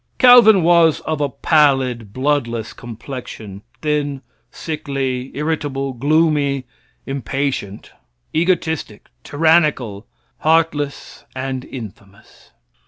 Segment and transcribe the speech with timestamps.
[0.17, 6.65] Calvin was of a pallid, bloodless complexion, thin, sickly, irritable, gloomy,
[7.05, 7.91] impatient,
[8.33, 10.07] egotistic, tyrannical,
[10.39, 12.49] heartless and infamous.